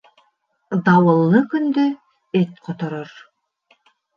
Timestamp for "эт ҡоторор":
2.43-3.17